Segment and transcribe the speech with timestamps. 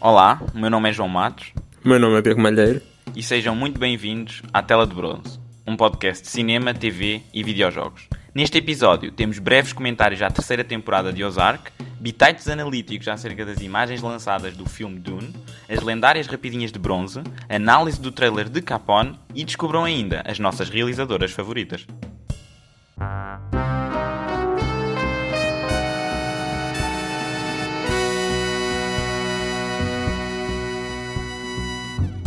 [0.00, 1.52] Olá, o meu nome é João Matos.
[1.84, 2.80] O meu nome é Pedro Malheiro.
[3.16, 8.08] E sejam muito bem-vindos à Tela de Bronze, um podcast de cinema, TV e videojogos.
[8.32, 14.00] Neste episódio temos breves comentários à terceira temporada de Ozark, bitites analíticos acerca das imagens
[14.00, 15.34] lançadas do filme Dune,
[15.68, 20.68] as lendárias rapidinhas de bronze, análise do trailer de Capone e descobram ainda as nossas
[20.70, 21.84] realizadoras favoritas.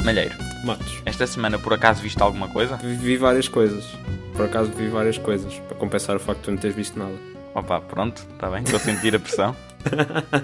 [0.04, 1.02] Malheiro, Matos.
[1.06, 2.76] esta semana por acaso viste alguma coisa?
[2.78, 3.86] Vi, várias coisas.
[4.36, 5.54] Por acaso vi várias coisas.
[5.68, 7.14] Para compensar o facto de tu não teres visto nada.
[7.54, 9.56] Opa, pronto, está bem, estou a sentir a pressão.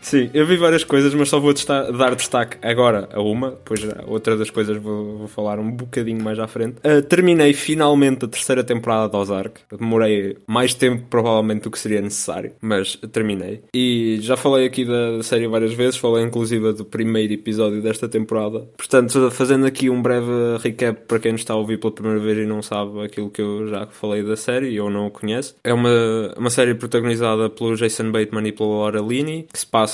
[0.00, 1.52] Sim, eu vi várias coisas, mas só vou
[1.96, 6.22] dar destaque agora a uma, pois a outra das coisas vou, vou falar um bocadinho
[6.22, 6.76] mais à frente.
[6.82, 9.60] Ah, terminei finalmente a terceira temporada de Ozark.
[9.70, 13.62] Demorei mais tempo, provavelmente, do que seria necessário, mas terminei.
[13.74, 18.08] E já falei aqui da, da série várias vezes, falei inclusive do primeiro episódio desta
[18.08, 18.68] temporada.
[18.76, 22.38] Portanto, fazendo aqui um breve recap para quem nos está a ouvir pela primeira vez
[22.38, 25.54] e não sabe aquilo que eu já falei da série ou não o conhece.
[25.64, 29.87] É uma, uma série protagonizada pelo Jason Bateman e pela Laura Linney, que se passa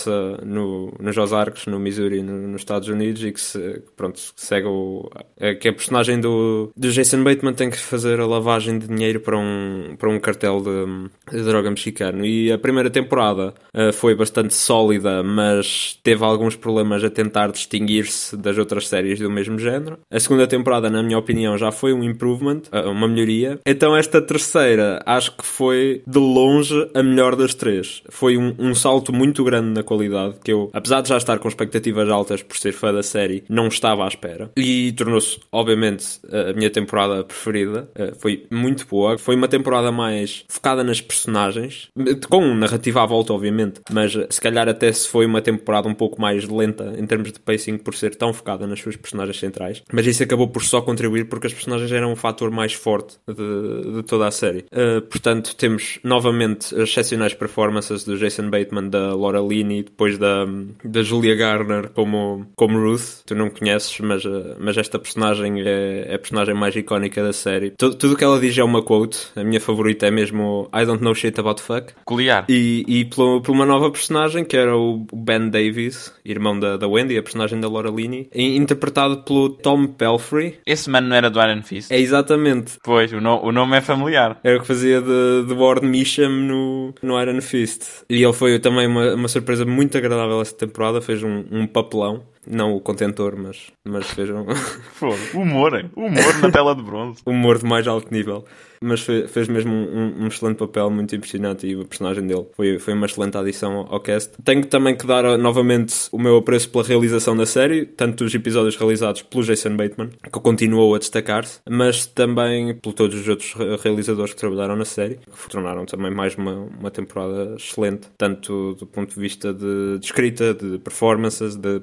[0.44, 5.08] no, nos Ozarks, no Missouri, no- nos Estados Unidos, e que se, pronto, segue o.
[5.38, 9.20] é que a personagem do, do Jason Bateman tem que fazer a lavagem de dinheiro
[9.20, 12.24] para um, para um cartel de, de droga mexicano.
[12.24, 18.36] E a primeira temporada eh, foi bastante sólida, mas teve alguns problemas a tentar distinguir-se
[18.36, 19.98] das outras séries do mesmo género.
[20.10, 23.58] A segunda temporada, na minha opinião, já foi um improvement, eh, uma melhoria.
[23.66, 28.02] Então esta terceira, acho que foi de longe a melhor das três.
[28.08, 31.48] Foi um, um salto muito grande na qualidade, que eu, apesar de já estar com
[31.48, 34.50] expectativas altas por ser fã da série, não estava à espera.
[34.56, 37.88] E tornou-se, obviamente, a minha temporada preferida.
[38.18, 39.18] Foi muito boa.
[39.18, 41.90] Foi uma temporada mais focada nas personagens,
[42.28, 45.94] com narrativa à volta, obviamente, mas eh, se calhar até se foi uma temporada um
[45.94, 49.82] pouco mais lenta em termos de pacing por ser tão focada nas suas personagens centrais.
[49.92, 53.92] Mas isso acabou por só contribuir porque as personagens eram um fator mais forte de,
[53.96, 54.64] de toda a série.
[54.70, 60.46] Eh, portanto, temos novamente as excepcionais performances do Jason Bateman, da Laura Linney, depois da,
[60.84, 63.22] da Julia Garner como, como Ruth.
[63.26, 67.32] Tu não conheces, mas, eh, mas esta personagem é, é a personagem mais icónica da
[67.32, 67.70] série.
[67.70, 69.18] Tudo, tudo o que ela diz é uma quote.
[69.36, 71.92] A minha favorita é mesmo I don't know shit about fuck.
[71.94, 72.44] Peculiar.
[72.48, 76.86] E, e pelo- por uma nova personagem que era o Ben Davies, irmão da, da
[76.88, 80.58] Wendy, a personagem da Laura Linney, interpretado pelo Tom Pelfrey.
[80.66, 81.90] Esse mano não era do Iron Fist?
[81.90, 82.74] É exatamente.
[82.82, 84.38] Pois, o, no- o nome é familiar.
[84.44, 87.82] Era o que fazia de, de Ward Measham no, no Iron Fist.
[88.08, 91.00] E ele foi também uma, uma surpresa muito agradável esta temporada.
[91.00, 92.22] Fez um, um papelão.
[92.46, 94.44] Não o contentor, mas, mas fez um
[94.94, 95.16] Fogo.
[95.34, 97.20] Humor, humor na tela de bronze.
[97.26, 98.44] humor de mais alto nível.
[98.86, 101.66] Mas fe- fez mesmo um, um excelente papel, muito impressionante.
[101.66, 104.32] E a personagem dele foi, foi uma excelente adição ao- cast.
[104.44, 108.34] Tenho também que dar uh, novamente o meu apreço pela realização da série, tanto dos
[108.34, 113.54] episódios realizados pelo Jason Bateman, que continuou a destacar-se, mas também por todos os outros
[113.54, 118.74] re- realizadores que trabalharam na série, que tornaram também mais uma, uma temporada excelente, tanto
[118.74, 121.80] do ponto de vista de, de escrita, de performances, de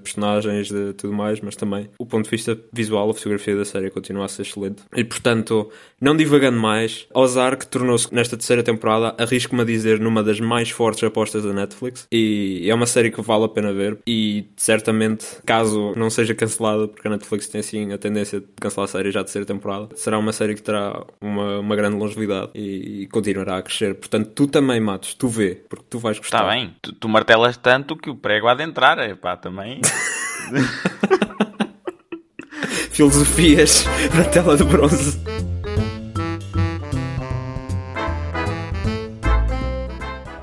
[0.51, 3.89] personagens, de tudo mais, mas também o ponto de vista visual, a fotografia da série
[3.89, 4.83] continua a ser excelente.
[4.95, 10.39] E portanto, não divagando mais, Ozark tornou-se nesta terceira temporada, arrisco-me a dizer, numa das
[10.39, 12.07] mais fortes apostas da Netflix.
[12.11, 13.97] E é uma série que vale a pena ver.
[14.05, 18.85] E certamente, caso não seja cancelada, porque a Netflix tem assim a tendência de cancelar
[18.85, 22.51] a série já a terceira temporada, será uma série que terá uma, uma grande longevidade
[22.55, 23.95] e, continuará a crescer.
[23.95, 26.39] Portanto, tu também, Matos, tu vê, porque tu vais gostar.
[26.39, 28.97] Está bem, tu, tu martelas tanto que o prego há de entrar.
[28.99, 29.81] Epá, também.
[32.91, 33.85] Filosofias
[34.15, 35.21] na tela de bronze.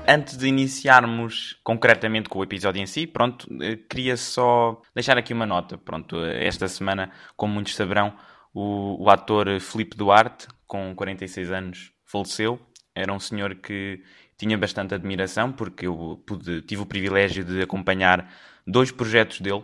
[0.07, 5.33] Antes de iniciarmos concretamente com o episódio em si, pronto, eh, queria só deixar aqui
[5.33, 5.77] uma nota.
[5.77, 8.15] Pronto, eh, esta semana, como muitos saberão,
[8.51, 12.59] o, o ator Filipe Duarte, com 46 anos, faleceu.
[12.95, 14.01] Era um senhor que
[14.35, 18.33] tinha bastante admiração, porque eu pude, tive o privilégio de acompanhar
[18.65, 19.63] dois projetos dele.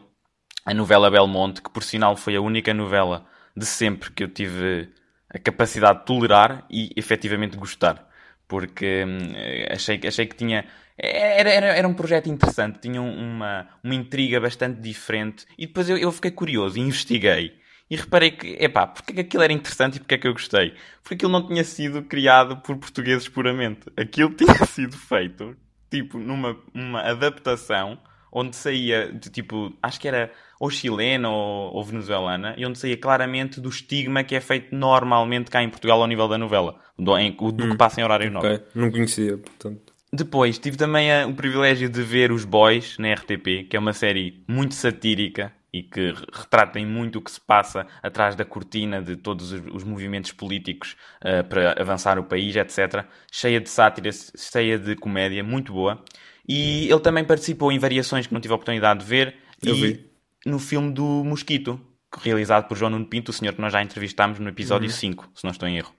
[0.65, 3.25] A novela Belmonte, que por sinal foi a única novela
[3.55, 4.89] de sempre que eu tive
[5.29, 8.07] a capacidade de tolerar e efetivamente gostar
[8.47, 9.33] porque hum,
[9.71, 10.65] achei, achei que tinha.
[10.97, 15.45] Era, era, era um projeto interessante, tinha um- uma, uma intriga bastante diferente.
[15.57, 17.53] E depois eu, eu fiquei curioso e investiguei.
[17.89, 20.33] E reparei que, epá, porque é que aquilo era interessante e porque é que eu
[20.33, 20.73] gostei?
[21.01, 23.81] Porque aquilo não tinha sido criado por portugueses puramente.
[23.97, 25.55] Aquilo tinha sido feito,
[25.89, 27.99] tipo, numa uma adaptação
[28.35, 32.97] onde saía, de, tipo, acho que era ou chilena ou, ou venezuelana, e onde saía
[32.97, 37.17] claramente do estigma que é feito normalmente cá em Portugal ao nível da novela, do,
[37.17, 38.55] em- do que passa em horário nobre.
[38.55, 39.93] Ok, não conhecia, portanto.
[40.11, 43.93] Depois, tive também a, o privilégio de ver Os Boys na RTP, que é uma
[43.93, 49.17] série muito satírica e que retratem muito o que se passa atrás da cortina de
[49.17, 53.05] todos os, os movimentos políticos uh, para avançar o país, etc.
[53.29, 56.01] Cheia de sátira, cheia de comédia, muito boa.
[56.47, 59.35] E ele também participou em variações que não tive a oportunidade de ver.
[59.63, 60.05] Eu e vi.
[60.45, 61.79] no filme do Mosquito,
[62.21, 65.43] realizado por João Nuno Pinto, o senhor que nós já entrevistámos no episódio 5, se
[65.43, 65.93] não estou em erro.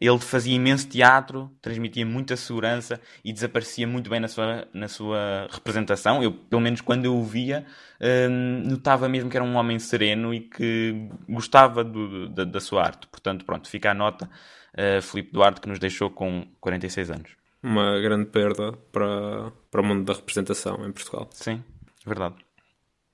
[0.00, 5.46] Ele fazia imenso teatro, transmitia muita segurança e desaparecia muito bem na sua, na sua
[5.52, 6.20] representação.
[6.20, 7.64] Eu, pelo menos quando eu o via,
[8.28, 12.82] hum, notava mesmo que era um homem sereno e que gostava do- da, da sua
[12.84, 13.06] arte.
[13.06, 14.28] Portanto, pronto, fica a nota.
[14.76, 17.30] Uh, Filipe Duarte, que nos deixou com 46 anos.
[17.66, 21.28] Uma grande perda para, para o mundo da representação em Portugal.
[21.32, 21.62] Sim,
[22.06, 22.34] verdade.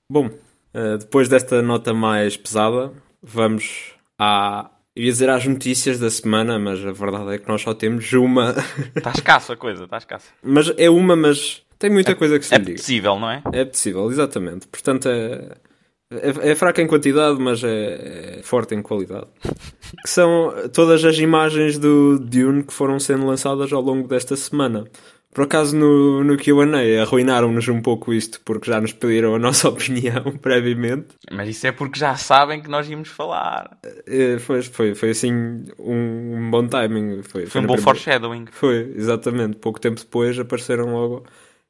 [0.09, 0.29] Bom,
[0.73, 2.91] eh, depois desta nota mais pesada,
[3.23, 4.69] vamos à.
[4.93, 8.11] Eu ia dizer às notícias da semana, mas a verdade é que nós só temos
[8.11, 8.53] uma.
[8.93, 10.27] Está escasso a coisa, está escasso.
[10.43, 12.73] mas é uma, mas tem muita coisa que se É diga.
[12.77, 13.41] possível, não é?
[13.53, 14.67] É possível, exatamente.
[14.67, 15.55] Portanto, é,
[16.11, 19.27] é, é fraca em quantidade, mas é, é forte em qualidade.
[20.03, 24.85] Que são todas as imagens do Dune que foram sendo lançadas ao longo desta semana.
[25.33, 29.69] Por acaso, no, no QA, arruinaram-nos um pouco isto, porque já nos pediram a nossa
[29.69, 31.07] opinião previamente.
[31.31, 33.77] Mas isso é porque já sabem que nós íamos falar.
[34.05, 35.31] Eh, Foi, foi, foi assim
[35.79, 37.23] um, um bom timing.
[37.23, 38.45] Foi, Foi um na bom primeira- foreshadowing.
[38.51, 39.55] Foi, exatamente.
[39.55, 41.23] Pouco tempo depois apareceram logo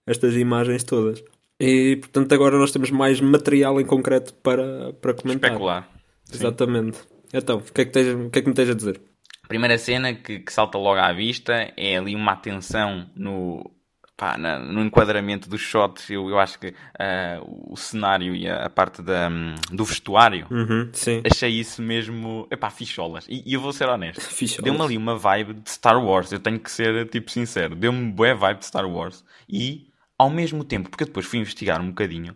[0.08, 1.24] estas imagens todas.
[1.64, 5.50] E portanto agora nós temos mais material em concreto para, para comentar.
[5.52, 5.90] Especular.
[6.26, 6.38] Sim.
[6.38, 6.98] Exatamente.
[7.34, 9.00] Então, o que, é que tens, o que é que me tens a dizer?
[9.48, 13.70] Primeira cena que, que salta logo à vista é ali uma atenção no,
[14.18, 16.10] pá, na- no enquadramento dos shots.
[16.10, 20.48] Eu, eu acho que ah, o cenário e a, a parte da, hum, do vestuário
[20.50, 21.22] Uhum, sim.
[21.30, 22.48] achei isso mesmo.
[22.50, 23.26] Epá, ficholas.
[23.30, 24.22] E, e eu vou ser honesto.
[24.64, 26.32] Deu-me ali uma vibe de Star Wars.
[26.32, 27.76] Eu tenho que ser tipo sincero.
[27.76, 29.24] Deu-me boa vibe de Star Wars.
[29.50, 29.91] E
[30.22, 32.36] ao mesmo tempo, porque eu depois fui investigar um bocadinho,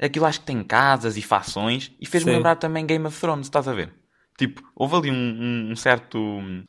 [0.00, 2.36] aquilo acho que tem casas e fações e fez-me Sim.
[2.36, 3.92] lembrar também Game of Thrones, estás a ver?
[4.36, 6.18] Tipo, houve ali um, um- um certo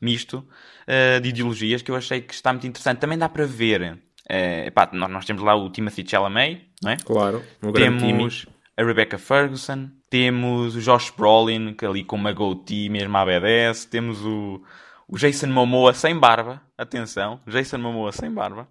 [0.00, 0.46] misto
[0.86, 2.98] eh, de ideologias que eu achei que está muito interessante.
[3.00, 3.98] Também dá para ver.
[4.28, 6.96] eh, epá, nós, nós temos lá o Timothy Chalamet, não é?
[6.96, 7.42] Claro.
[7.60, 7.72] Time.
[7.72, 8.46] Temos
[8.76, 13.86] a Rebecca Ferguson, temos o Josh Brolin, que ali com uma goatee mesmo à BDS,
[13.88, 14.62] temos o,
[15.08, 18.68] o Jason Momoa sem barba, atenção, Jason Momoa sem barba,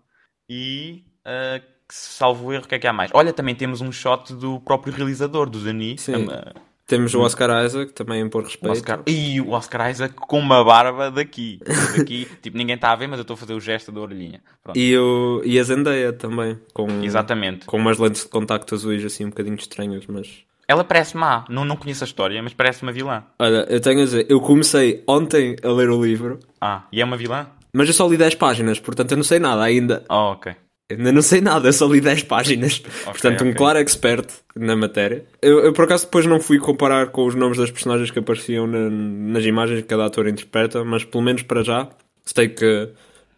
[0.50, 3.12] e, que, salvo erro, o que é que há mais?
[3.14, 6.28] Olha, também temos um shot do próprio realizador, do Denis, Sim.
[6.32, 6.54] ah,
[6.88, 8.72] Temos o Oscar Isaac, também por respeito.
[8.72, 11.60] Oscar, e o Oscar Isaac com uma barba daqui,
[11.98, 14.40] daqui, tipo, ninguém está a ver, mas eu estou a fazer o gesto da orelhinha.
[14.64, 14.78] Pronto.
[14.78, 17.66] E, o, e a Zendaya também, com, Exatamente.
[17.66, 20.44] com umas lentes de contacto azuis assim um bocadinho estranhas, mas...
[20.68, 23.24] Ela parece má, não, não conheço a história, mas parece uma vilã.
[23.40, 27.06] Olha, eu tenho a dizer, eu comecei ontem a ler o livro, Ah, e é
[27.06, 27.48] uma vilã?
[27.74, 30.04] mas eu só li 10 páginas, portanto eu não sei nada ainda.
[30.10, 30.56] Oh, ok.
[30.92, 32.80] Ainda não sei nada, só li 10 páginas.
[33.06, 33.54] Portanto, um ok.
[33.56, 35.26] claro expert na matéria.
[35.42, 38.68] Eu, eu, por acaso, depois não fui comparar com os nomes das personagens que apareciam
[38.68, 41.90] na- nas imagens que cada ator interpreta, mas pelo menos para já,
[42.24, 42.90] sei que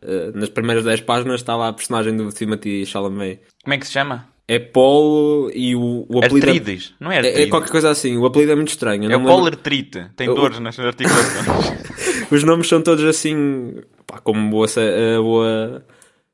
[0.02, 3.40] eh, nas primeiras 10 páginas está lá a personagem do Timothy Chalamet.
[3.64, 4.28] Como é que se chama?
[4.46, 6.48] É Paul e o, o apelido.
[6.48, 7.42] é- Artrides, não é É, artrides.
[7.42, 9.04] é qualquer coisa assim, o apelido é muito estranho.
[9.06, 10.06] É o lembro- polartrite.
[10.18, 11.78] Tem Eu- dores nas articulações.
[12.30, 15.84] Os nomes são todos assim, pá, como boa, eh, boa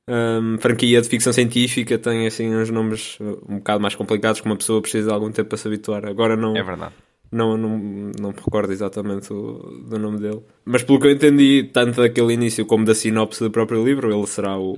[0.07, 3.17] hum, franquia de ficção científica, tem assim uns nomes
[3.47, 6.05] um bocado mais complicados que uma pessoa precisa de algum tempo para se habituar.
[6.05, 6.95] Agora não, é verdade.
[7.31, 7.77] não, não,
[8.19, 10.41] não me recordo exatamente o, do nome dele.
[10.65, 14.27] Mas pelo que eu entendi, tanto daquele início como da sinopse do próprio livro, ele
[14.27, 14.71] será o,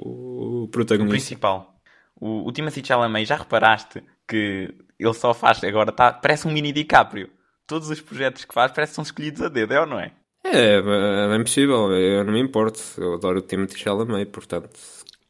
[0.64, 0.68] o
[0.98, 1.08] O protagonista.
[1.08, 1.76] principal.
[2.20, 6.72] O, o Timothy Chalamet, já reparaste que ele só faz agora, tá, parece um mini
[6.72, 7.30] DiCaprio.
[7.68, 10.12] Todos os projetos que faz parece que são escolhidos a dedo, é ou não é?
[10.44, 12.80] É, é bem possível, eu não me importo.
[12.98, 14.70] Eu adoro o Timothy Chalamet, portanto.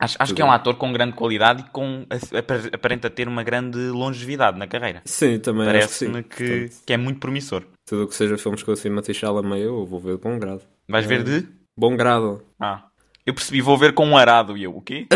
[0.05, 2.05] Acho, acho que é um ator com grande qualidade e com,
[2.37, 5.01] apar- aparenta ter uma grande longevidade na carreira.
[5.05, 7.63] Sim, também acho que que, que é muito promissor.
[7.85, 10.61] tudo o que seja filmes com o Timothy Chalamet eu vou ver de bom grado.
[10.87, 11.47] Vais ver de?
[11.77, 12.41] Bom grado.
[12.59, 12.83] Ah.
[13.25, 14.55] Eu percebi, vou ver com um arado.
[14.57, 15.07] E eu, o quê?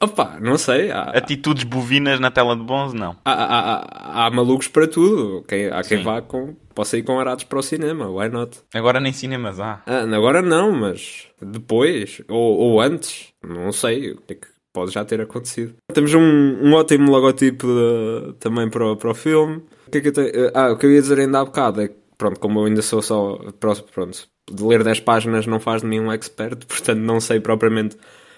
[0.00, 0.90] Opa, não sei.
[0.90, 3.16] Há, Atitudes bovinas na tela de bronze, não.
[3.24, 5.44] há, há, há- há malucos para tudo.
[5.46, 6.04] Quem, há quem Sim.
[6.04, 6.54] vá com.
[6.74, 8.58] Possa ir com arados para o cinema, why not?
[8.72, 9.82] Agora nem cinemas há.
[9.86, 14.92] Ah, agora não, mas depois, ou, ou antes, não sei o que é que pode
[14.92, 15.74] já ter acontecido.
[15.92, 19.62] Temos um, um ótimo logotipo de- também para o, para o filme.
[19.86, 20.30] O que é que eu tenho?
[20.54, 22.82] Ah, o que eu ia dizer ainda há bocado é que, pronto, como eu ainda
[22.82, 23.36] sou só.
[23.58, 27.40] Pronto, pronto, de ler 10 páginas não faz de mim um expert, portanto não sei
[27.40, 27.96] propriamente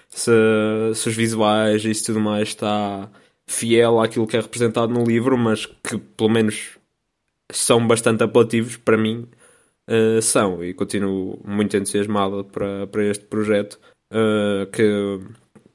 [0.09, 0.31] se,
[0.95, 3.09] se os visuais e isso tudo mais está
[3.47, 6.77] fiel àquilo que é representado no livro, mas que pelo menos
[7.57, 9.27] são bastante apelativos para mim.
[9.89, 13.79] Uh, são e continuo muito entusiasmado para, para este projeto.
[14.11, 15.19] uh, que,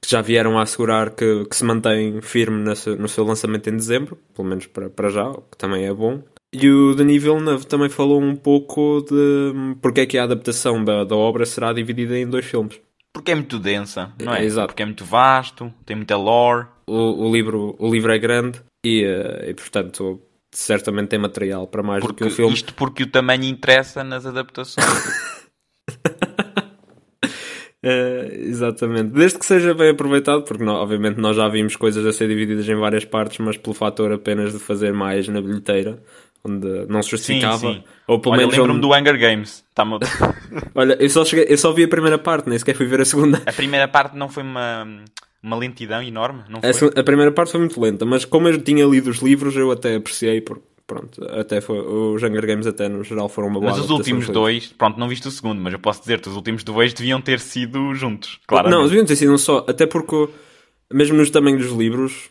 [0.01, 3.77] que, já vieram a assegurar que, que se mantém firme nesse, no seu lançamento em
[3.77, 6.23] dezembro, pelo menos para, para já, o que também é bom.
[6.53, 11.05] E o Denis Villeneuve também falou um pouco de porque é que a adaptação da,
[11.05, 12.81] da obra será dividida em dois filmes.
[13.13, 14.45] Porque é muito densa, não é?
[14.45, 14.69] Exato.
[14.69, 16.67] Porque é muito vasto, tem muita lore.
[16.87, 19.05] O, o livro, o livro é grande e,
[19.47, 22.55] e portanto, certamente tem material para mais porque, do que o filme.
[22.55, 24.87] Isto porque o tamanho interessa nas adaptações.
[27.83, 29.11] é, exatamente.
[29.11, 32.69] Desde que seja bem aproveitado, porque não, obviamente nós já vimos coisas a ser divididas
[32.69, 36.02] em várias partes, mas pelo fator apenas de fazer mais na bilheteira,
[36.45, 37.59] onde não se justificava.
[37.59, 37.85] Sim, sim.
[38.07, 38.88] Ou pelo Olha, menos lembro-me onde...
[38.88, 39.64] do Hunger Games.
[39.75, 39.85] Tá
[40.75, 43.05] Olha, eu só, cheguei, eu só vi a primeira parte, nem sequer fui ver a
[43.05, 43.43] segunda.
[43.45, 45.05] A primeira parte não foi uma
[45.42, 46.88] uma lentidão enorme, não foi?
[46.97, 49.71] A, a, primeira parte foi muito lenta, mas como eu tinha lido os livros, eu
[49.71, 53.73] até apreciei, porque pronto, até foi, os Hunger Games até no geral foram uma boa
[53.73, 56.64] Mas os últimos dois, pronto, não viste o segundo, mas eu posso dizer-te, os últimos
[56.64, 58.68] dois deviam ter sido juntos, claro.
[58.68, 60.28] Não, deviam ter sido um só, até porque
[60.92, 62.30] mesmo nos tamanhos dos livros,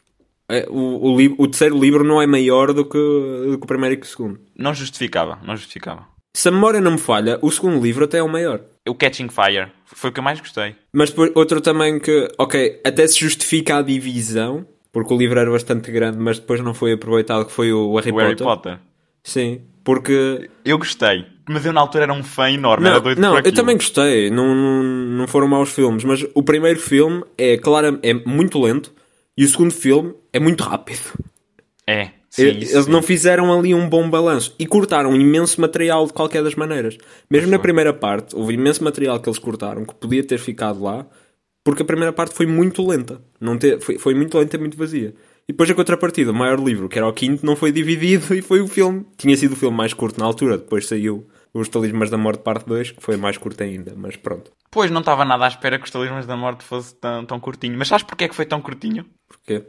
[0.50, 3.96] é, o, o, o, terceiro livro não é maior do que, do que o primeiro
[3.96, 4.40] e que o segundo.
[4.56, 6.08] Não justificava, não justificava.
[6.36, 8.62] Se a memória não me falha, o segundo livro até é o maior.
[8.88, 9.72] O Catching Fire.
[9.86, 10.76] Foi o que eu mais gostei.
[10.94, 15.50] Mas depois, outro também que, ok, até se justifica a divisão, porque o livro era
[15.50, 18.28] bastante grande, mas depois não foi aproveitado, que foi o Harry o Potter.
[18.28, 18.80] Harry Potter.
[19.24, 20.50] Sim, porque...
[20.66, 23.54] Eu gostei, mas eu na altura era um fã enorme, não, era doido Não, eu
[23.54, 28.14] também gostei, não, não, não foram maus filmes, mas o primeiro filme é, claro, é
[28.14, 28.94] muito lento,
[29.38, 31.14] e o segundo filme é muito rápido.
[31.86, 32.17] É.
[32.38, 36.54] Sim, Eles não fizeram ali um bom balanço e cortaram imenso material de qualquer das
[36.56, 36.98] maneiras.
[37.30, 41.06] Mesmo na primeira parte, houve imenso material que eles cortaram que podia ter ficado lá
[41.64, 43.20] porque a primeira parte foi muito lenta.
[43.42, 45.14] Não foi, foi muito lenta e muito vazia.
[45.50, 48.42] E depois a contrapartida, o maior livro, que era o quinto, não foi dividido e
[48.42, 49.06] foi o filme.
[49.18, 52.66] Tinha sido o filme mais curto na altura, depois saiu Os Talismas da Morte parte
[52.68, 54.52] 2, que foi mais curto ainda, mas pronto.
[54.72, 57.78] Pois, não estava nada à espera que Os Talismas da Morte fosse tão, tão curtinho.
[57.78, 59.06] Mas sabes porquê é que foi tão curtinho?
[59.28, 59.64] Porquê?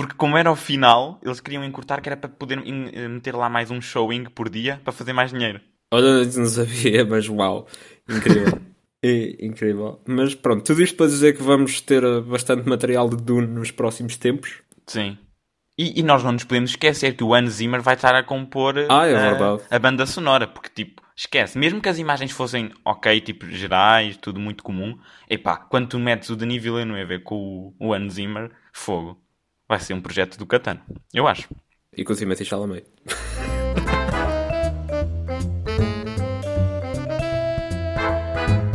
[0.00, 3.50] Porque como era o final, eles queriam encurtar que era para poder eh, meter lá
[3.50, 5.60] mais um showing por dia para fazer mais dinheiro.
[5.92, 7.66] Olha, não sabia, mas uau,
[8.08, 8.58] incrível.
[9.02, 10.00] é, incrível.
[10.08, 13.70] Mas pronto, tudo isto para dizer que vamos ter eh, bastante material de Dune nos
[13.70, 14.62] próximos tempos.
[14.86, 15.18] Sim.
[15.76, 18.76] E, e nós não nos podemos esquecer que o Hans Zimmer vai estar a compor
[18.88, 23.20] ah, é a, a banda sonora, porque tipo, esquece, mesmo que as imagens fossem ok,
[23.20, 27.92] tipo gerais, tudo muito comum, epá, quando tu metes o Denis Villeneuve com o, o
[27.92, 29.20] Hans Zimmer, fogo
[29.70, 30.80] vai ser um projeto do Catano.
[31.14, 31.48] Eu acho.
[31.96, 32.84] E com o Timothy Chalamet.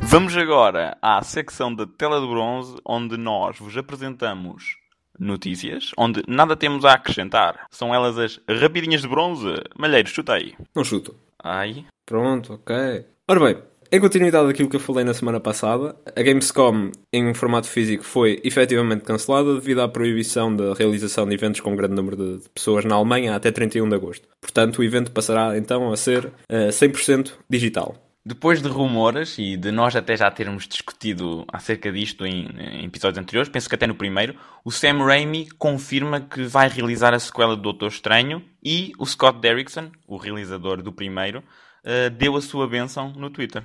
[0.03, 4.77] Vamos agora à secção da tela de bronze, onde nós vos apresentamos
[5.19, 7.67] notícias, onde nada temos a acrescentar.
[7.69, 9.53] São elas as rapidinhas de bronze.
[9.77, 10.55] Malheiro, chutei.
[10.73, 11.13] Não chuto.
[11.43, 11.85] Ai.
[12.05, 13.05] Pronto, ok.
[13.27, 13.61] Ora bem,
[13.95, 18.41] em continuidade daquilo que eu falei na semana passada, a Gamescom em formato físico foi
[18.43, 22.83] efetivamente cancelada devido à proibição da realização de eventos com um grande número de pessoas
[22.83, 24.27] na Alemanha até 31 de agosto.
[24.41, 27.95] Portanto, o evento passará então a ser uh, eh, 100% digital.
[28.25, 33.21] Depois de rumores e de nós até já termos discutido acerca disto em, em, episódios
[33.21, 34.35] anteriores, penso que até no primeiro,
[34.65, 39.39] o Sam Raimi confirma que vai realizar a sequela do Doutor Estranho e o Scott
[39.39, 41.43] Derrickson, o realizador do primeiro,
[41.85, 43.63] uh, deu a sua benção no Twitter.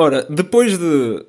[0.00, 1.24] Ora, depois de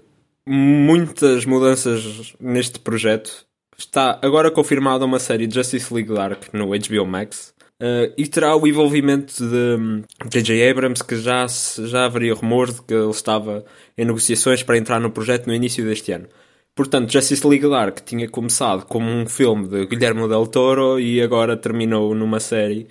[0.48, 3.46] muitas mudanças neste projeto,
[3.78, 7.54] está agora confirmada uma série Justice League Dark no HBO Max.
[7.82, 10.70] Uh, e terá o envolvimento de J.J.
[10.70, 13.66] Abrams, que já, já haveria rumores de que ele estava
[13.98, 16.28] em negociações para entrar no projeto no início deste ano.
[16.76, 21.58] Portanto, Justice League Dark tinha começado como um filme de Guillermo del Toro e agora
[21.58, 22.88] terminou numa série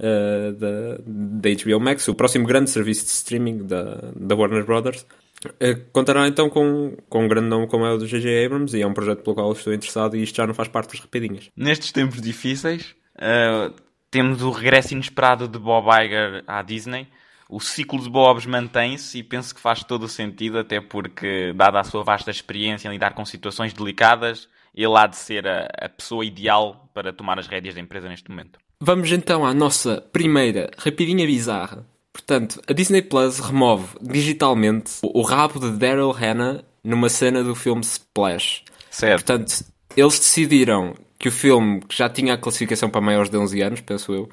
[0.00, 5.06] uh, da, da HBO Max, o próximo grande serviço de streaming da, da Warner Brothers.
[5.44, 8.44] Uh, contará então com, com um grande nome como é o do J.J.
[8.46, 10.92] Abrams e é um projeto pelo qual estou interessado e isto já não faz parte
[10.92, 11.48] das rapidinhas.
[11.56, 13.74] Nestes tempos difíceis, uh,
[14.10, 17.06] temos o regresso inesperado de Bob Iger à Disney.
[17.48, 21.80] O ciclo de Bobs mantém-se e penso que faz todo o sentido, até porque, dada
[21.80, 25.88] a sua vasta experiência em lidar com situações delicadas, ele há de ser a, a
[25.88, 28.60] pessoa ideal para tomar as rédeas da empresa neste momento.
[28.82, 31.86] Vamos então à nossa primeira rapidinha bizarra.
[32.12, 37.82] Portanto, a Disney Plus remove digitalmente o rabo de Daryl Hannah numa cena do filme
[37.82, 38.62] Splash.
[38.90, 39.24] Certo.
[39.24, 43.60] Portanto, eles decidiram que o filme, que já tinha a classificação para maiores de 11
[43.60, 44.28] anos, penso eu,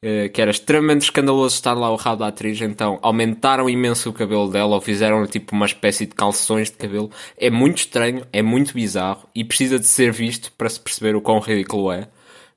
[0.00, 4.12] eh, que era extremamente escandaloso estar lá o rabo da atriz, então aumentaram imenso o
[4.12, 7.10] cabelo dela ou fizeram tipo uma espécie de calções de cabelo.
[7.36, 11.20] É muito estranho, é muito bizarro e precisa de ser visto para se perceber o
[11.20, 12.08] quão ridículo é.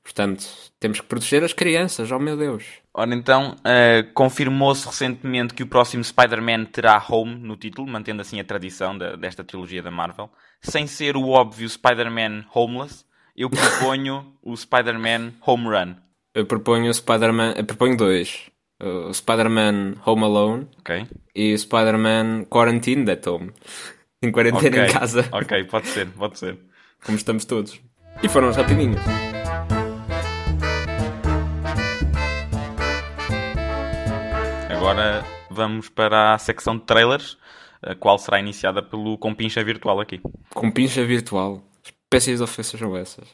[0.04, 0.44] Portanto,
[0.82, 2.64] temos que proteger as crianças, oh meu Deus.
[2.92, 8.40] Ora então, uh, confirmou-se recentemente que o próximo Spider-Man terá Home no título, mantendo assim
[8.40, 10.28] a tradição de, desta trilogia da Marvel.
[10.60, 13.04] Sem ser o óbvio Spider-Man Homeless,
[13.36, 15.94] eu proponho o Spider-Man Home Run.
[16.34, 17.54] Eu proponho o Spider-Man.
[17.56, 18.50] Eu proponho dois.
[18.82, 21.06] O Spider-Man Home Alone Ok?
[21.36, 23.52] e o Spider-Man Quarantine at Home.
[24.20, 26.58] Em quarentena Ok, em casa, Ok, pode ser, pode ser.
[27.04, 27.80] como estamos todos.
[28.22, 28.58] E foram as
[34.92, 37.38] Agora vamos para a secção de trailers,
[37.82, 40.20] a qual será iniciada pelo Compincha Virtual aqui.
[40.52, 41.62] Com pincha virtual.
[41.82, 43.26] Espécies de ofensas são essas.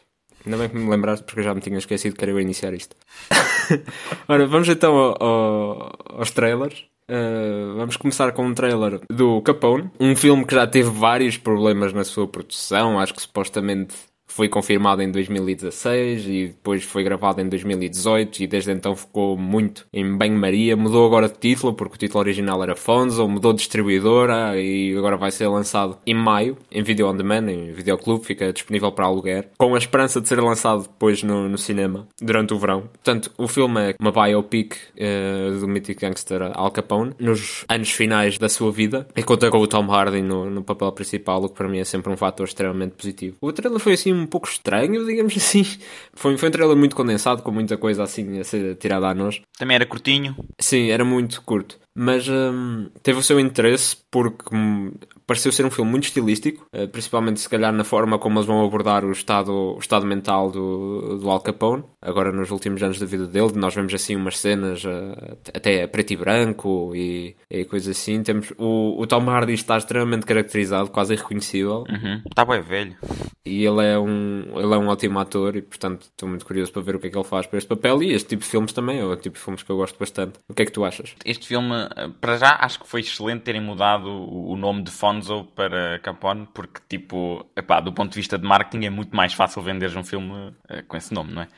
[0.47, 2.73] Ainda bem que me lembraste porque eu já me tinha esquecido que era eu iniciar
[2.75, 2.95] isto.
[4.29, 6.85] Ora, vamos então ao- ao- aos trailers.
[7.11, 11.93] Uh, vamos começar com um trailer do Capone, um filme que já teve vários problemas
[11.93, 13.01] na sua produção.
[13.01, 13.97] Acho que supostamente
[14.39, 19.85] foi confirmado em 2016 e depois foi gravado em 2018 e desde então ficou muito
[19.93, 20.77] em banho-maria.
[20.77, 25.17] Mudou agora de título porque o título original era Fonzo, mudou de distribuidora e agora
[25.17, 29.49] vai ser lançado em maio em video on demand, em videoclube, fica disponível para aluguer,
[29.59, 32.83] com a esperança de ser lançado depois no, no cinema durante o verão.
[32.83, 38.39] Portanto, o filme é uma biopic eh, do mítico gangster Al Capone nos anos finais
[38.39, 41.57] da sua vida e conta com o Tom Hardy no, no papel principal, o que
[41.57, 43.37] para mim é sempre um fator extremamente positivo.
[43.41, 45.65] O trailer foi assim um pouco estranho, digamos assim.
[46.13, 49.41] Foi, foi um trailer muito condensado, com muita coisa assim a ser tirada a nós.
[49.59, 51.79] Também era curtinho, Sim, era muito curto.
[52.01, 54.93] Mas hum, teve o seu interesse porque hum,
[55.27, 58.65] pareceu ser um filme muito estilístico, eh, principalmente se calhar na forma como eles vão
[58.65, 63.05] abordar o estado, o estado mental do, do Al Capone, agora nos últimos anos da
[63.05, 63.53] vida dele.
[63.57, 68.23] Nós vemos assim umas cenas eh, até preto e branco e, e coisas assim.
[68.23, 71.85] Temos, o, o Tom Hardy está extremamente caracterizado, quase irreconhecível.
[71.89, 72.23] uhum.
[72.27, 72.97] está bem velho.
[73.45, 76.83] E ele é, um, ele é um ótimo ator e, portanto, estou muito curioso para
[76.83, 78.03] ver o que é que ele faz para este papel.
[78.03, 80.39] E este tipo de filmes também é o tipo de filmes que eu gosto bastante.
[80.49, 81.15] O que é que tu achas?
[81.25, 81.88] Este filme,
[82.21, 86.81] para já, acho que foi excelente terem mudado o nome de Fonzo para Capone, porque,
[86.89, 90.55] tipo, epá, do ponto de vista de marketing é muito mais fácil venderes um filme
[90.69, 91.49] eh, com esse nome, não é?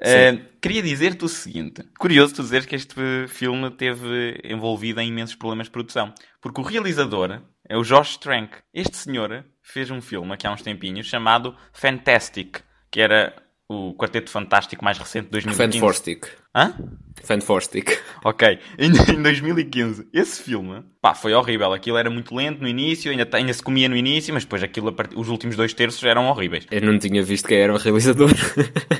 [0.00, 2.94] Eh, queria dizer-te o seguinte: curioso tu dizeres que este
[3.28, 8.56] filme teve envolvido em imensos problemas de produção, porque o realizador é o Josh Trank.
[8.72, 12.60] Este senhor fez um filme aqui há uns tempinhos chamado Fantastic,
[12.90, 13.34] que era
[13.72, 15.78] o Quarteto Fantástico mais recente de 2015.
[15.78, 16.26] Fantastic.
[16.52, 16.74] Hã?
[17.22, 17.98] Fantastic.
[18.24, 21.72] Ok, em, em 2015, esse filme, pá, foi horrível.
[21.72, 24.92] Aquilo era muito lento no início, ainda, ainda se comia no início, mas depois aquilo,
[25.14, 26.66] os últimos dois terços eram horríveis.
[26.68, 28.30] Eu não tinha visto quem era o realizador.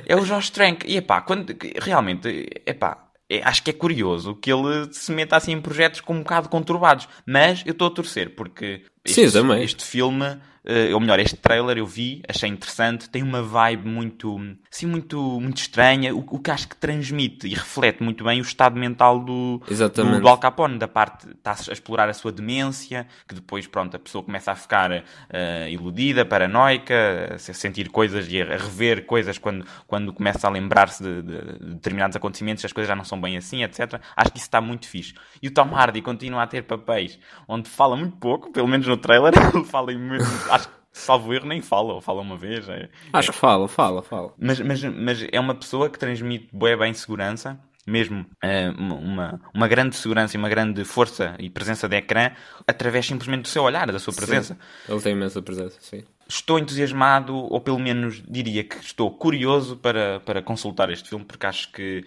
[0.06, 0.86] É o Josh Trank.
[0.86, 5.52] E epá, quando, realmente, epá, é- acho que é curioso que ele se meta assim
[5.52, 7.08] em projetos com um bocado conturbados.
[7.26, 9.64] Mas eu estou a torcer, porque Sim, este, também.
[9.64, 10.36] este filme,
[10.70, 14.38] eh, ou melhor, este trailer eu vi, achei interessante, tem uma vibe muito,
[14.72, 18.42] assim, muito, muito estranha, o, o que acho que transmite e reflete muito bem o
[18.42, 19.60] estado mental do,
[20.04, 23.96] do, do Al Capone, da parte, está a explorar a sua demência, que depois, pronto,
[23.96, 24.90] a pessoa começa a ficar
[25.30, 30.50] eh, iludida, paranoica, a se- sentir coisas e a rever coisas quando, quando começa a
[30.50, 34.00] lembrar-se de, de- de determinados acontecimentos, as coisas já não são bem assim, etc.
[34.16, 35.14] Acho que isso está muito fixe.
[35.42, 38.96] E o Tom Hardy continua a ter papéis onde fala muito pouco, pelo menos no
[38.96, 40.50] trailer, ele fala imenso,
[40.92, 42.68] salvo erro, nem fala, ou fala uma vez.
[42.68, 44.32] é- Acho que fala, fala, fala.
[44.38, 49.66] mas, mas, mas é uma pessoa que transmite bué bem segurança, mesmo eh, uma, uma
[49.68, 52.30] grande segurança e uma grande força e presença de ecrã,
[52.66, 54.58] através simplesmente do seu olhar, da sua presença.
[54.88, 56.04] Ele tem imensa presença, sim.
[56.28, 61.46] Estou entusiasmado, ou pelo menos diria que estou curioso para, para consultar este filme, porque
[61.46, 62.04] acho que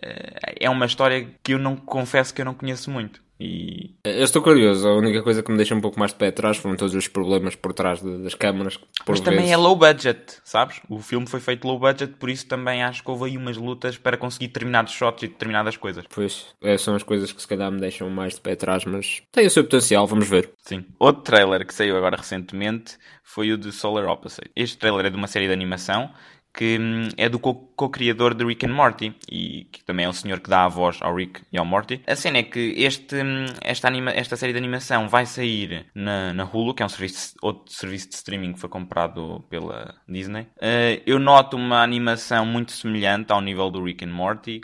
[0.00, 3.20] eh, é uma história que eu não confesso que eu não conheço muito.
[3.38, 4.88] E Eu estou curioso.
[4.88, 7.06] A única coisa que me deixa um pouco mais de pé atrás foram todos os
[7.08, 8.78] problemas por trás de- das câmaras.
[9.06, 10.80] Mas também vezes- é low budget, sabes?
[10.88, 13.98] O filme foi feito low budget, por isso também acho que houve aí umas lutas
[13.98, 16.04] para conseguir determinados shots e determinadas coisas.
[16.08, 19.22] Pois, é, são as coisas que se calhar me deixam mais de pé atrás, mas
[19.32, 20.50] tem o seu potencial, vamos ver.
[20.62, 20.84] Sim.
[20.98, 24.50] Outro trailer que saiu agora recentemente foi o de Solar Opposite.
[24.56, 26.10] Este trailer é de uma série de animação
[26.56, 30.12] que hum, é do co- co-criador de Rick and Morty e que também é o
[30.12, 32.00] senhor que dá a voz ao Rick e ao Morty.
[32.06, 36.32] A cena é que este, hum, esta, anima- esta série de animação vai sair na,
[36.32, 40.46] na Hulu, que é um serviço, outro serviço de streaming que foi comprado pela Disney.
[40.60, 44.60] Eh, eu noto uma animação muito semelhante ao nível do Rick and Morty.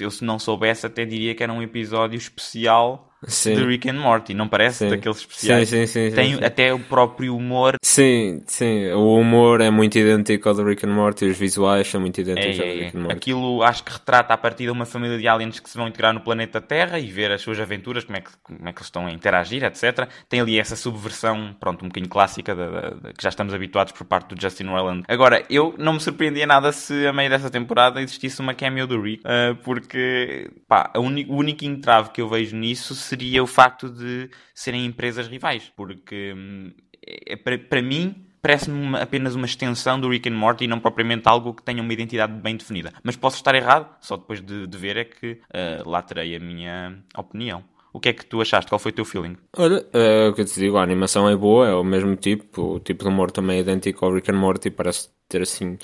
[0.00, 3.54] Eu se não soubesse até diria que era um episódio especial Sim.
[3.54, 4.78] de Rick and Morty, não parece?
[4.84, 4.90] Sim.
[4.90, 5.68] Daqueles especiais.
[5.68, 7.76] Sim, sim, sim, Tem até o próprio humor.
[7.82, 12.00] Sim, sim, o humor é muito idêntico ao do Rick and Morty, os visuais são
[12.00, 13.02] muito É, idênticos ao do é, Rick and é.
[13.02, 13.16] Morty.
[13.16, 16.12] Aquilo acho que retrata a partir de uma família de aliens que se vão integrar
[16.12, 18.86] no planeta Terra e ver as suas aventuras, como é que, como é que eles
[18.86, 20.08] estão a interagir, etc.
[20.28, 23.92] Tem ali essa subversão, pronto, um bocadinho clássica da- da- da- que já estamos habituados
[23.92, 25.04] por parte do Justin Roiland.
[25.08, 29.00] Agora, eu não me surpreendia nada se a meio dessa temporada existisse uma cameo do
[29.00, 34.28] Rick, ah, porque pá, o único entrave que eu vejo nisso seria o facto de
[34.52, 36.72] serem empresas rivais, porque hum,
[37.06, 41.26] é, para, para mim parece-me apenas uma extensão do Rick and Morty e não propriamente
[41.26, 42.92] algo que tenha uma identidade bem definida.
[43.02, 46.40] Mas posso estar errado, só depois de, de ver é que ah, lá terei a
[46.40, 47.64] minha opinião.
[47.90, 48.68] O que é que tu achaste?
[48.68, 49.36] Qual foi o teu feeling?
[49.56, 52.74] Olha, é o que eu te digo, a animação é boa, é o mesmo tipo,
[52.74, 55.78] o tipo de humor também é idêntico ao Rick and Morty, parece ter assim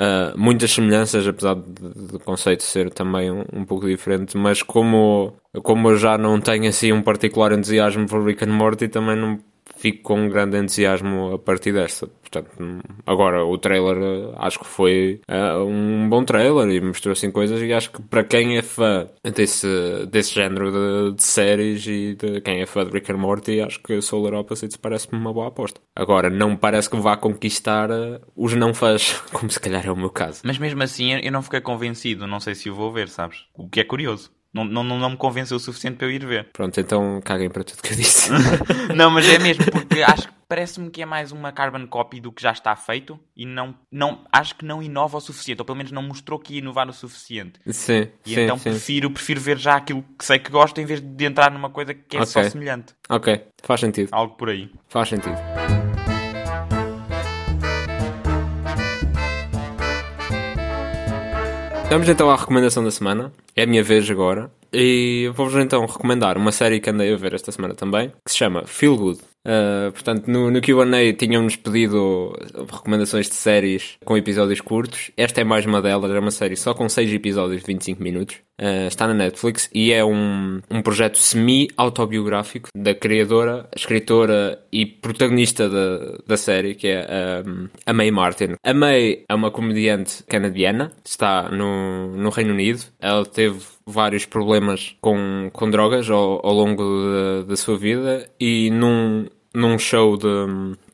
[0.00, 5.90] ah, muitas semelhanças, apesar do conceito ser também um, um pouco diferente, mas como, como
[5.90, 9.40] eu já não tenho assim um particular entusiasmo por Rick and Morty, também não
[9.76, 12.08] fico com um grande entusiasmo a partir desta.
[12.30, 12.50] Portanto,
[13.06, 17.60] agora o trailer eh, acho que foi eh, um bom trailer e mostrou assim coisas
[17.62, 19.66] e acho que para quem é fã desse,
[20.10, 23.80] desse género de, de séries e de quem é fã de Rick and Morty, acho
[23.82, 25.80] que Solar Opposites parece-me uma boa aposta.
[25.96, 29.96] Agora, não parece que vá conquistar eh, os não fãs, como se calhar é o
[29.96, 30.42] meu caso.
[30.44, 33.46] Mas mesmo assim eu não fiquei convencido, não sei se o vou ver, sabes?
[33.54, 34.30] O que é curioso.
[34.52, 36.48] Não, não, não me convenceu o suficiente para eu ir ver.
[36.52, 38.30] Pronto, então caguem para tudo que eu disse.
[38.96, 42.32] não, mas é mesmo, porque acho que parece-me que é mais uma carbon copy do
[42.32, 45.76] que já está feito e não, não acho que não inova o suficiente, ou pelo
[45.76, 47.60] menos não mostrou que ia inovar o suficiente.
[47.66, 48.70] sim, E sim, então sim.
[48.70, 51.92] prefiro, prefiro ver já aquilo que sei que gosto em vez de entrar numa coisa
[51.92, 52.50] que é só Ok.
[52.50, 52.94] semelhante.
[53.10, 54.08] Ok, faz sentido.
[54.12, 54.70] Algo por aí.
[54.88, 55.36] Faz sentido.
[61.90, 63.32] Vamos então à recomendação da semana.
[63.56, 64.50] É a minha vez agora.
[64.70, 68.36] E vou-vos então recomendar uma série que andei a ver esta semana também, que se
[68.36, 69.20] chama Feel Good.
[69.48, 70.84] Uh, portanto, no, no QA
[71.16, 72.36] tinham-nos pedido
[72.70, 75.10] recomendações de séries com episódios curtos.
[75.16, 78.36] Esta é mais uma delas, é uma série só com 6 episódios de 25 minutos.
[78.60, 85.68] Uh, está na Netflix e é um, um projeto semi-autobiográfico da criadora, escritora e protagonista
[85.68, 88.56] da, da série, que é um, a May Martin.
[88.62, 92.82] A May é uma comediante canadiana, está no, no Reino Unido.
[93.00, 99.26] Ela teve vários problemas com, com drogas ao, ao longo da sua vida e num,
[99.54, 100.26] num show de,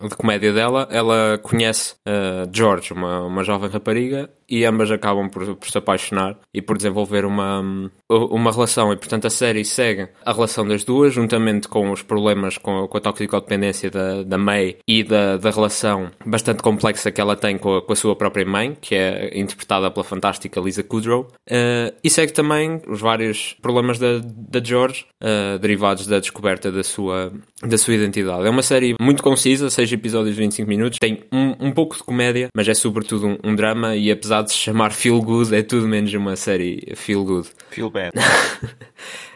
[0.08, 5.56] de comédia dela, ela conhece uh, George, uma, uma jovem rapariga, e ambas acabam por,
[5.56, 8.92] por se apaixonar e por desenvolver uma, uma relação.
[8.92, 12.88] E portanto a série segue a relação das duas, juntamente com os problemas com, a-
[12.88, 17.56] com a toxicodependência da, da May e da, da relação bastante complexa que ela tem
[17.58, 21.28] com a, com a sua própria mãe, que é interpretada pela fantástica Lisa Kudrow.
[21.50, 26.82] Uh, e segue também os vários problemas da, da George, uh, derivados da descoberta da
[26.82, 28.46] sua, da sua identidade.
[28.46, 32.02] É uma série muito concisa, 6 episódios de 25 minutos, tem um, um pouco de
[32.02, 35.62] comédia, mas é sobretudo um, um drama e apesar de se chamar Feel Good, é
[35.62, 37.48] tudo menos uma série Feel Good.
[37.70, 37.90] Feel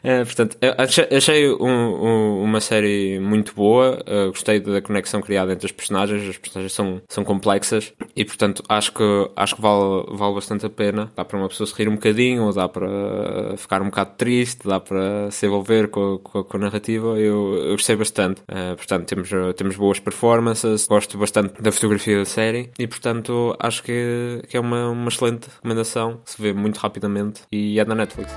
[0.02, 0.56] É, portanto,
[1.10, 6.26] achei, um- um- uma série muito boa, uh, gostei da conexão criada entre os personagens,
[6.28, 9.02] as personagens são, são complexas e, portanto, acho que,
[9.34, 11.10] acho que vale, vale bastante a pena.
[11.16, 14.78] Dá para uma pessoa se rir um bocadinho, dá para ficar um bocado triste, dá
[14.78, 17.18] para se envolver com, com, com a narrativa.
[17.18, 18.40] Eu, eu gostei bastante.
[18.42, 23.82] Uh, portanto, temos, temos boas performances, gosto bastante da fotografia da série e, portanto, acho
[23.82, 28.32] que, que é uma, uma excelente recomendação, se vê muito rapidamente e é na Netflix.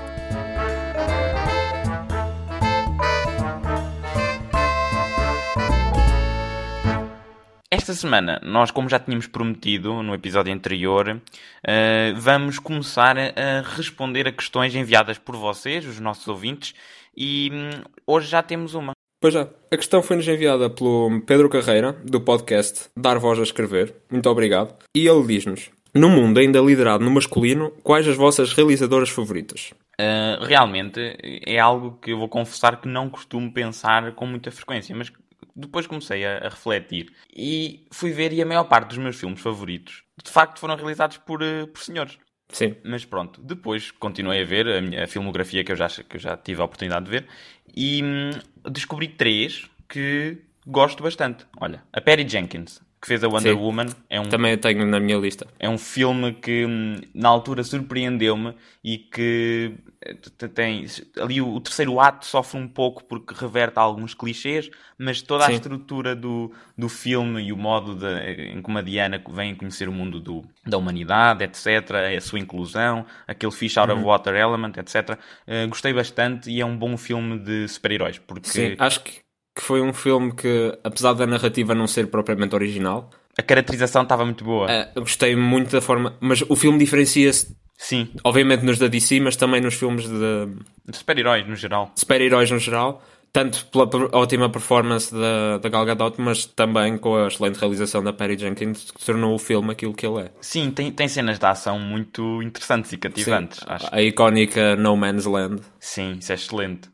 [7.82, 11.20] Esta semana, nós, como já tínhamos prometido no episódio anterior,
[11.66, 16.74] eh, vamos começar a responder a questões enviadas por vocês, os nossos ouvintes,
[17.16, 18.92] e hum, hoje já temos uma.
[19.20, 19.48] Pois já.
[19.68, 23.92] A questão foi-nos enviada pelo Pedro Carreira, do podcast Dar Voz a Escrever.
[24.08, 24.76] Muito obrigado.
[24.94, 29.74] E ele diz-nos: No mundo ainda liderado no masculino, quais as vossas realizadoras favoritas?
[30.00, 34.94] Uh, realmente é algo que eu vou confessar que não costumo pensar com muita frequência,
[34.94, 35.10] mas
[35.54, 39.40] depois comecei a, a refletir e fui ver e a maior parte dos meus filmes
[39.40, 42.18] favoritos de facto foram realizados por, uh, por senhores.
[42.48, 42.76] Sim.
[42.84, 46.20] Mas pronto, depois continuei a ver a, minha, a filmografia que eu, já, que eu
[46.20, 47.26] já tive a oportunidade de ver
[47.74, 48.30] e hum,
[48.70, 51.46] descobri três que gosto bastante.
[51.58, 53.60] Olha, a Patty Jenkins, que fez a Wonder Sim.
[53.60, 53.86] Woman.
[54.08, 55.46] É um, Também tenho na minha lista.
[55.58, 60.14] é um filme que hum, na altura surpreendeu-me e que eh,
[60.54, 60.86] tem
[61.20, 65.46] ali o, o terceiro ato sofre um pouco porque reverte alguns clichês, mas toda a
[65.48, 65.54] Sim.
[65.54, 68.06] estrutura do, do filme e o modo de,
[68.52, 73.04] em como a Diana vem conhecer o mundo do, da humanidade, etc., a sua inclusão,
[73.26, 73.98] aquele fish out Uhum.
[73.98, 78.48] of water element, etc., eh, gostei bastante e é um bom filme de super-heróis porque
[78.48, 79.20] Sim, acho que,
[79.54, 84.24] que foi um filme que, apesar da narrativa não ser propriamente original, a caracterização estava
[84.24, 84.70] muito boa.
[84.94, 86.16] eu gostei muito da forma.
[86.20, 90.48] Mas o filme diferencia-se, Sim, obviamente, nos da DC, mas também nos filmes de
[90.92, 91.90] super-heróis no geral.
[91.94, 93.02] super-heróis no geral.
[93.32, 98.12] Tanto pela ótima performance da, da Gal Gadot, mas também com a excelente realização da
[98.12, 100.30] Patty Jenkins, que tornou o filme aquilo que ele é.
[100.42, 103.88] Sim, tem, tem cenas de ação muito interessantes e cativantes, Sim, acho.
[103.90, 105.62] A icónica No Man's Land.
[105.80, 106.91] Sim, isso é excelente.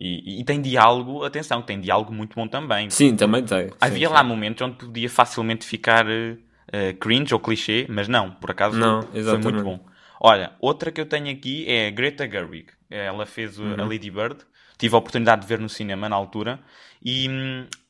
[0.00, 2.88] E, e tem diálogo, atenção, tem diálogo muito bom também.
[2.88, 3.70] Sim, também tem.
[3.80, 4.28] Havia Sim, lá sim.
[4.28, 9.20] momentos onde podia facilmente ficar eh, cringe ou clichê, mas não, por acaso Não, foi
[9.20, 9.52] exatamente.
[9.52, 9.86] muito bom.
[10.18, 12.66] Olha, outra que eu tenho aqui é a Greta Gerwig.
[12.90, 13.74] Ela fez Uhum.
[13.78, 14.38] a Lady Bird.
[14.80, 16.58] Tive a oportunidade de ver no cinema na altura.
[17.04, 17.28] E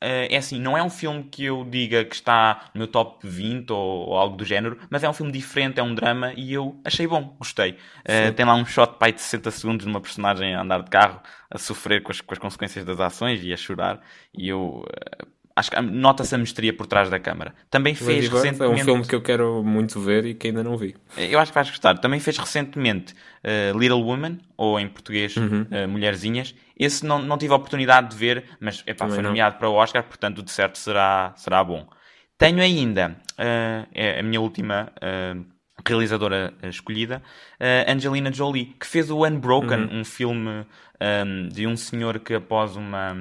[0.00, 3.24] eh, é assim, não é um filme que eu diga que está no meu top
[3.26, 6.53] 20 ou, ou algo do género, mas é um filme diferente, é um drama e
[6.53, 7.76] eu achei bom, gostei.
[8.05, 10.90] Eh, tem lá um shot pai de 60 segundos de uma personagem a andar de
[10.90, 14.00] carro, a sofrer com as, com as consequências das ações e a chorar.
[14.35, 15.26] E eu eh,
[15.60, 17.54] acho que nota-se a mestria por trás da câmara.
[17.70, 18.82] Também Lady fez Bird é recentemente.
[18.82, 20.96] um filme que eu quero muito ver e que ainda não vi.
[21.16, 21.98] Eu acho que vais gostar.
[21.98, 25.62] Também fez recentemente uh, Little Women, ou em português Uhum.
[25.70, 26.54] uh, Mulherzinhas.
[26.78, 29.30] Esse não, não tive a oportunidade de ver, mas epá, Também foi não.
[29.30, 31.86] nomeado para o Oscar, portanto de certo será, será bom.
[32.38, 34.90] Tenho ainda uh, é a minha última
[35.86, 37.22] realizadora escolhida,
[37.88, 40.00] Angelina Jolie, que fez o Unbroken, Uhum.
[40.00, 40.66] um filme
[41.00, 43.12] um, de um senhor que após uma,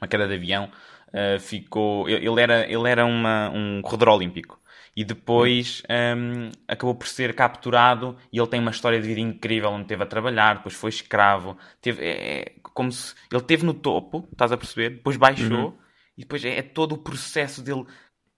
[0.00, 0.68] uma queda de avião
[1.16, 2.08] uh, ficou.
[2.08, 4.60] Ele era, ele era uma, um corredor olímpico
[4.96, 5.82] e depois
[6.16, 10.02] um, acabou por ser capturado e ele tem uma história de vida incrível onde teve
[10.02, 14.52] a trabalhar, depois foi escravo, teve, é, é como se ele teve no topo, estás
[14.52, 14.90] a perceber?
[14.90, 15.78] Depois baixou
[16.16, 17.84] e depois é, é todo o processo dele.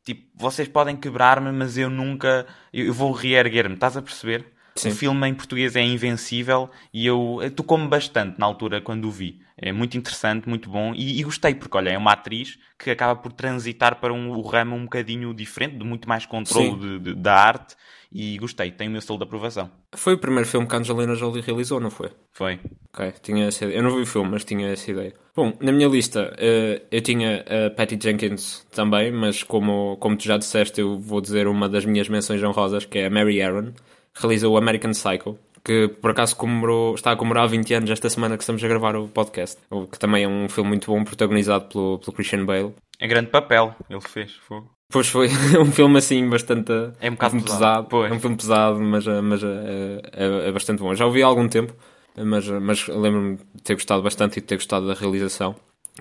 [0.04, 2.46] Tipo, vocês podem quebrar-me, mas eu nunca.
[2.72, 4.52] Eu, eu vou reerguer-me, estás a perceber?
[4.80, 4.90] Sim.
[4.90, 9.10] O filme em português é Invencível e eu eu tocou-me bastante na altura quando o
[9.10, 9.40] vi.
[9.56, 13.16] É muito interessante, muito bom e, e gostei, porque olha, é uma atriz que acaba
[13.20, 17.14] por transitar para um, o ramo um bocadinho diferente, de muito mais controle de- de-
[17.14, 17.74] da arte
[18.12, 19.68] e gostei, tem o meu selo de aprovação.
[19.96, 22.10] Foi o primeiro filme que a Angelina Jolie realizou, não foi?
[22.32, 22.60] Foi.
[22.94, 23.78] Ok, tinha essa ideia.
[23.78, 25.12] Eu não vi o filme, mas tinha essa ideia.
[25.34, 30.24] Bom, na minha lista eh, eu tinha a Patty Jenkins também, mas como, como tu
[30.24, 33.72] já disseste, eu vou dizer uma das minhas menções honrosas, que é a Mary Aaron,
[34.18, 38.08] que realizou o American Psycho, que por acaso comemorou, está a comemorar 20 anos esta
[38.10, 41.04] semana que estamos a gravar o podcast, o que também é um filme muito bom,
[41.04, 42.74] protagonizado pelo, pelo Christian Bale.
[43.00, 44.32] É grande papel, ele fez.
[44.46, 44.62] Foi.
[44.90, 45.28] Pois foi
[45.60, 48.04] um filme assim bastante É um bocado pesado.
[48.06, 50.94] É um filme pesado, mas, eh, mas eh, é, é bastante bom.
[50.94, 51.74] Já o vi há algum tempo,
[52.16, 55.54] mas, mas lembro-me de ter gostado bastante e de ter gostado da realização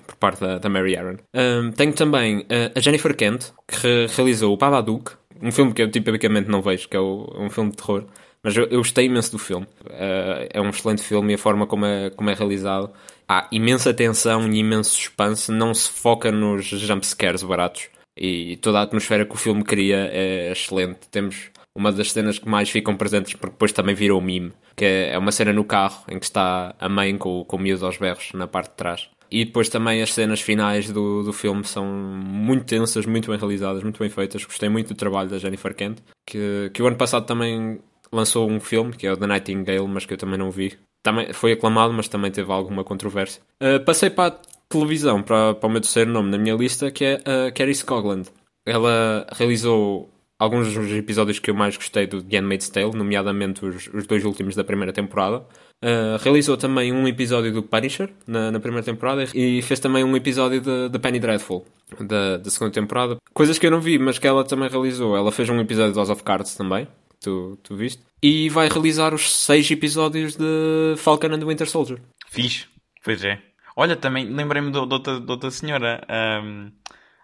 [0.06, 1.16] por parte da, da Mary Aaron.
[1.34, 5.82] Ahm, tenho também eh, a Jennifer Kent, que re- realizou o Babadook, um filme que
[5.82, 8.04] eu tipicamente não vejo, que é o- um filme de terror.
[8.42, 9.66] Mas eu, eu gostei imenso do filme.
[9.90, 12.90] Eh, é um excelente filme e a forma como é, como é realizado.
[13.28, 15.50] Há imensa tensão e imenso suspense.
[15.50, 17.88] Não se foca nos jumpscares baratos.
[18.16, 21.00] E toda a atmosfera que o filme cria é excelente.
[21.10, 25.16] Temos uma das cenas que mais ficam presentes, porque depois também virou meme, que é
[25.18, 28.30] uma cena no carro em que está a mãe com, com o miúdo aos berros
[28.34, 29.08] na parte de trás.
[29.30, 33.82] E depois também as cenas finais do, do filme são muito tensas, muito bem realizadas,
[33.82, 34.44] muito bem feitas.
[34.44, 38.60] Gostei muito do trabalho da Jennifer Kent, que, que o ano passado também lançou um
[38.60, 40.78] filme, que é o The Nightingale, mas que eu também não vi.
[41.02, 43.42] Também foi aclamado, mas também teve alguma controvérsia.
[43.62, 44.38] Uh, passei para a
[44.68, 48.28] televisão, para, para o meu terceiro nome na minha lista, que é a Carrie Scogland.
[48.66, 53.88] Ela realizou alguns dos episódios que eu mais gostei do The Handmaid's Tale, nomeadamente os,
[53.92, 55.44] os dois últimos da primeira temporada.
[55.80, 60.16] Uh, realizou também um episódio do Punisher na, na primeira temporada e fez também um
[60.16, 61.64] episódio de Penny Dreadful
[62.00, 63.16] da, da segunda temporada.
[63.32, 65.16] Coisas que eu não vi, mas que ela também realizou.
[65.16, 66.88] Ela fez um episódio de House of Cards também,
[67.20, 68.02] tu, tu viste.
[68.22, 72.00] E vai realizar os seis episódios de Falcon and the Winter Soldier.
[72.28, 72.66] Fixe,
[73.04, 73.40] pois é.
[73.76, 76.70] Olha, também lembrei-me de, outra, de outra senhora, ahm,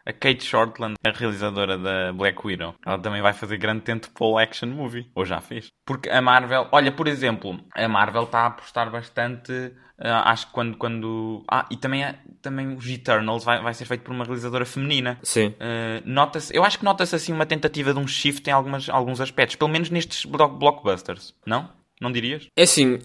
[0.06, 2.74] a Kate Shortland, a realizadora da Black Widow.
[2.84, 5.68] Ela também vai fazer grande tento pole action movie, ou já fez.
[5.86, 10.52] Porque a Marvel, olha, por exemplo, a Marvel está a apostar bastante, ah, acho que
[10.52, 11.42] quando, quando...
[11.50, 15.18] Ah, e também, é- também os Eternals vai, vai ser feito por uma realizadora feminina.
[15.22, 15.48] Sim.
[15.48, 19.20] Uh, nota-se, eu acho que nota-se assim uma tentativa de um shift em algumas, alguns
[19.20, 21.70] aspectos, pelo menos nestes blo- blockbusters, não?
[22.00, 22.48] Não dirias?
[22.56, 22.98] É assim,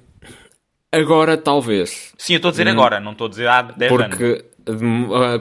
[0.92, 2.14] agora talvez.
[2.18, 4.08] Sim, eu estou a dizer agora, não estou a dizer há 10 anos.
[4.18, 4.49] Porque Uh,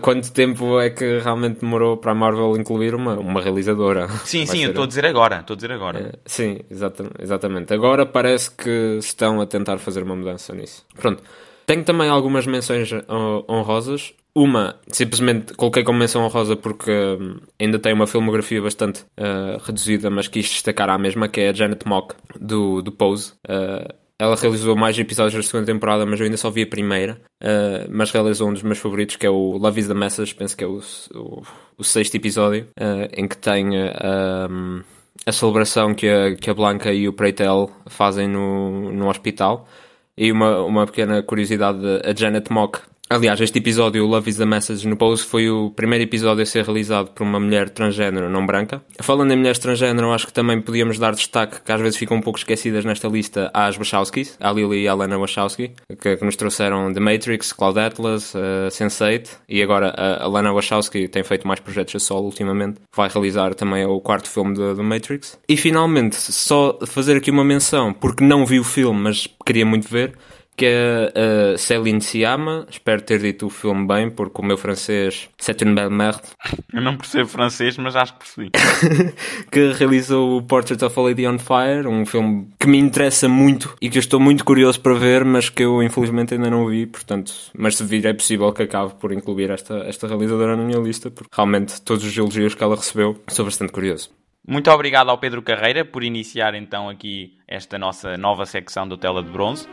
[0.00, 4.08] quanto tempo é que realmente demorou para a Marvel incluir uma, uma realizadora?
[4.24, 5.40] Sim, Vai sim, eu estou a dizer agora.
[5.40, 5.98] Estou a dizer agora.
[5.98, 7.72] É, sim, exata- exatamente.
[7.72, 10.84] Agora parece que estão a tentar fazer uma mudança nisso.
[10.96, 11.22] Pronto.
[11.66, 14.14] Tenho também algumas menções hon- honrosas.
[14.34, 20.10] Uma, simplesmente coloquei como menção honrosa porque hum, ainda tem uma filmografia bastante uh, reduzida,
[20.10, 23.32] mas quis destacar a mesma, que é a Janet Mock, do, do Pose.
[23.48, 27.20] Uh, ela realizou mais episódios da segunda temporada, mas eu ainda só vi a primeira.
[27.42, 30.56] Uh, mas realizou um dos meus favoritos, que é o Love is the Message, penso
[30.56, 30.80] que é o,
[31.14, 31.42] o,
[31.78, 34.82] o sexto episódio, uh, em que tem um,
[35.24, 39.68] a celebração que a, que a Blanca e o Preitel fazem no, no hospital.
[40.16, 42.80] E uma, uma pequena curiosidade, a Janet Mock.
[43.10, 46.62] Aliás, este episódio, Love is the Message no Pose, foi o primeiro episódio a ser
[46.62, 48.82] realizado por uma mulher transgênero não branca.
[49.00, 52.20] Falando em mulheres transgênero, acho que também podíamos dar destaque, que às vezes ficam um
[52.20, 56.36] pouco esquecidas nesta lista, às Wachowskis, a Lily e a Lena Wachowski, que, que nos
[56.36, 61.48] trouxeram The Matrix, Cloud Atlas, uh, Sense8, e agora a, a Lena Wachowski tem feito
[61.48, 62.78] mais projetos a solo ultimamente.
[62.94, 65.38] Vai realizar também o quarto filme The Matrix.
[65.48, 69.88] E finalmente, só fazer aqui uma menção, porque não vi o filme, mas queria muito
[69.88, 70.12] ver,
[70.58, 72.66] que é a Céline Sciamma.
[72.68, 76.22] Espero ter dito o filme bem, porque o meu francês c'est une belle merde.
[76.74, 78.50] Eu não percebo francês, mas acho que percebi.
[79.50, 83.74] que realizou o Portrait of a Lady on Fire, um filme que me interessa muito
[83.80, 86.86] e que eu estou muito curioso para ver, mas que eu infelizmente ainda não vi,
[86.86, 90.78] portanto, mas se vir é possível que acabe por incluir esta, esta realizadora na minha
[90.78, 94.10] lista, porque realmente todos os elogios que ela recebeu, sou bastante curioso.
[94.46, 99.22] Muito obrigado ao Pedro Carreira por iniciar então aqui esta nossa nova secção do Tela
[99.22, 99.68] de Bronze.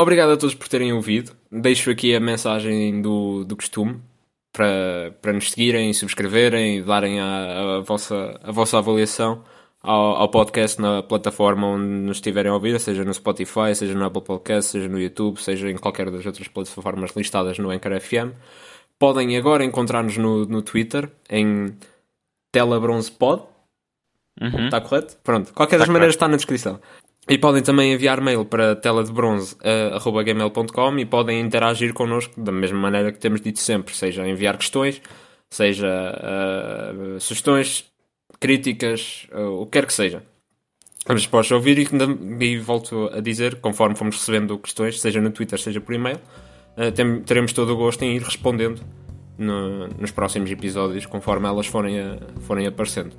[0.00, 1.32] Obrigado a todos por terem ouvido.
[1.50, 4.00] Deixo aqui a mensagem do, do costume
[4.52, 9.42] para, para nos seguirem, subscreverem e darem a, a, vossa, a vossa avaliação
[9.82, 14.04] ao, ao podcast na plataforma onde nos estiverem a ouvir, seja no Spotify, seja no
[14.04, 18.32] Apple Podcast, seja no YouTube, seja em qualquer das outras plataformas listadas no Anchor FM.
[18.98, 21.76] Podem agora encontrar-nos no, no Twitter em
[22.52, 23.42] telabronzepod.
[24.40, 24.66] Uhum.
[24.66, 25.16] Está correto?
[25.24, 25.52] Pronto.
[25.52, 26.24] Qualquer das Tá maneiras correto.
[26.24, 26.80] está na descrição.
[27.28, 33.18] E podem também enviar mail para teladebronze.gmail.com e podem interagir connosco da mesma maneira que
[33.18, 35.02] temos dito sempre, seja enviar questões,
[35.50, 37.84] seja uh, sugestões,
[38.40, 40.22] críticas, uh, o que quer que seja.
[40.98, 41.86] Estamos dispostos a ouvir e,
[42.44, 46.18] e volto a dizer, conforme fomos recebendo questões, seja no Twitter, seja por e-mail,
[46.94, 48.80] tem, teremos todo o gosto em ir respondendo
[49.38, 53.16] no, nos próximos episódios, conforme elas forem, a, forem aparecendo.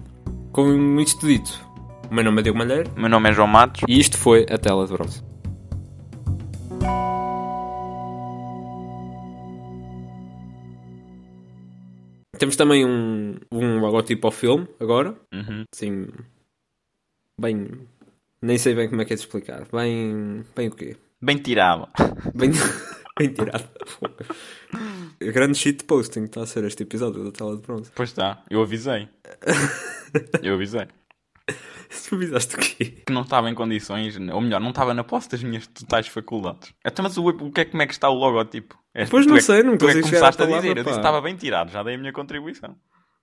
[0.52, 1.66] Com isto dito,
[2.10, 3.82] o meu nome é Diogo Malheiro Meu nome é João Matos.
[3.88, 5.24] e isto foi a tela de bronze.
[12.38, 15.14] Temos também um, um logotipo ao filme agora.
[15.34, 15.66] Uhum.
[15.74, 16.08] Assim.
[17.40, 17.68] Bem.
[18.42, 19.68] Nem sei bem como é que é de explicar.
[19.72, 20.46] Bem.
[20.56, 20.96] Bem o quê?
[21.22, 21.90] Bem tirado.
[22.34, 22.52] Bem,
[23.20, 23.68] bem tirado.
[25.20, 27.92] Grande shit posting está a ser este episódio da tela de bronze.
[27.94, 29.10] Pois está, eu avisei.
[30.42, 30.88] Eu avisei.
[32.08, 32.86] Tu avisaste o quê?
[33.06, 36.74] Que não estava em condições, ou melhor, não estava na posse das minhas totais faculdades.
[36.86, 38.78] Então, mas o, o que é, como é que está o logotipo?
[38.94, 40.94] É, Pois não é- sei, não Tu é que começaste a palavra, dizer, eu disse
[40.94, 42.76] que estava bem tirado, já dei a minha contribuição.